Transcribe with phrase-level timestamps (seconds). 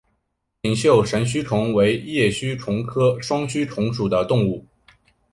[0.63, 4.65] 锦绣神须虫为叶须虫科双须虫属的动物。